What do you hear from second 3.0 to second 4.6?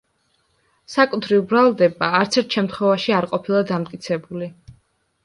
არ ყოფილა დამტკიცებული.